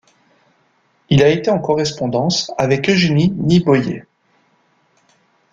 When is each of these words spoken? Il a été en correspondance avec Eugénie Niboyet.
Il 1.11 1.21
a 1.21 1.29
été 1.29 1.51
en 1.51 1.59
correspondance 1.59 2.51
avec 2.57 2.89
Eugénie 2.89 3.29
Niboyet. 3.37 4.07